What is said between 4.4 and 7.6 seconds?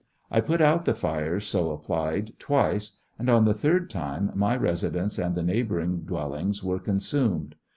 residence and the neighboring dwellings were consumed.